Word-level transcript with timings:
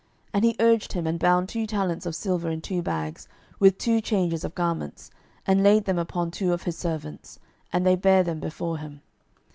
And 0.33 0.43
he 0.43 0.55
urged 0.59 0.93
him, 0.93 1.05
and 1.05 1.19
bound 1.19 1.47
two 1.47 1.67
talents 1.67 2.07
of 2.07 2.15
silver 2.15 2.49
in 2.49 2.61
two 2.61 2.81
bags, 2.81 3.27
with 3.59 3.77
two 3.77 4.01
changes 4.01 4.43
of 4.43 4.55
garments, 4.55 5.11
and 5.45 5.61
laid 5.61 5.85
them 5.85 5.99
upon 5.99 6.31
two 6.31 6.53
of 6.53 6.63
his 6.63 6.75
servants; 6.75 7.37
and 7.71 7.85
they 7.85 7.95
bare 7.95 8.23
them 8.23 8.39
before 8.39 8.79
him. 8.79 9.01